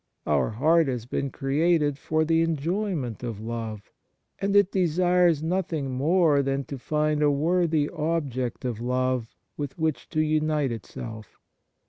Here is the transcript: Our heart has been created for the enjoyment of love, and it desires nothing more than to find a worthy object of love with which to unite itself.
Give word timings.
Our 0.25 0.49
heart 0.49 0.87
has 0.87 1.05
been 1.05 1.29
created 1.29 1.99
for 1.99 2.25
the 2.25 2.41
enjoyment 2.41 3.21
of 3.21 3.39
love, 3.39 3.91
and 4.39 4.55
it 4.55 4.71
desires 4.71 5.43
nothing 5.43 5.91
more 5.91 6.41
than 6.41 6.63
to 6.63 6.79
find 6.79 7.21
a 7.21 7.29
worthy 7.29 7.87
object 7.87 8.65
of 8.65 8.81
love 8.81 9.27
with 9.57 9.77
which 9.77 10.09
to 10.09 10.21
unite 10.21 10.71
itself. 10.71 11.37